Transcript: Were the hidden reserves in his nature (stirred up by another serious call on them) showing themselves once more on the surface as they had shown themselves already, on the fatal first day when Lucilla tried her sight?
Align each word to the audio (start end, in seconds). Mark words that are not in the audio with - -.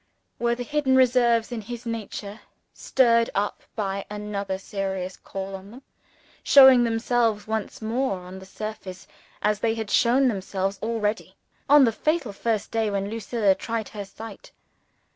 Were 0.39 0.55
the 0.55 0.63
hidden 0.63 0.95
reserves 0.95 1.51
in 1.51 1.61
his 1.61 1.85
nature 1.85 2.39
(stirred 2.73 3.29
up 3.35 3.61
by 3.75 4.03
another 4.09 4.57
serious 4.57 5.15
call 5.15 5.53
on 5.55 5.69
them) 5.69 5.81
showing 6.41 6.83
themselves 6.85 7.45
once 7.45 7.83
more 7.83 8.17
on 8.21 8.39
the 8.39 8.47
surface 8.47 9.07
as 9.43 9.59
they 9.59 9.75
had 9.75 9.91
shown 9.91 10.27
themselves 10.27 10.79
already, 10.81 11.35
on 11.69 11.83
the 11.83 11.91
fatal 11.91 12.33
first 12.33 12.71
day 12.71 12.89
when 12.89 13.11
Lucilla 13.11 13.53
tried 13.53 13.89
her 13.89 14.03
sight? 14.05 14.51